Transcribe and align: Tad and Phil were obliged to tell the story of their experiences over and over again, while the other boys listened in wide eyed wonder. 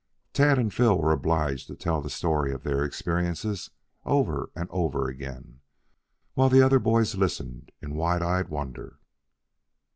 Tad 0.33 0.57
and 0.57 0.73
Phil 0.73 0.99
were 0.99 1.11
obliged 1.11 1.67
to 1.67 1.75
tell 1.75 2.01
the 2.01 2.09
story 2.09 2.51
of 2.51 2.63
their 2.63 2.83
experiences 2.83 3.69
over 4.03 4.49
and 4.55 4.67
over 4.71 5.07
again, 5.07 5.59
while 6.33 6.49
the 6.49 6.63
other 6.65 6.79
boys 6.79 7.13
listened 7.13 7.71
in 7.83 7.93
wide 7.93 8.23
eyed 8.23 8.49
wonder. 8.49 8.97